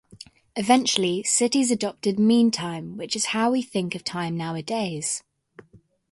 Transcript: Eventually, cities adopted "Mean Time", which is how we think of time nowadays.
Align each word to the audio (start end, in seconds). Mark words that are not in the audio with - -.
Eventually, 0.55 1.21
cities 1.21 1.69
adopted 1.69 2.17
"Mean 2.19 2.49
Time", 2.49 2.97
which 2.97 3.15
is 3.15 3.25
how 3.37 3.51
we 3.51 3.61
think 3.61 3.93
of 3.93 4.03
time 4.03 4.35
nowadays. 4.35 5.21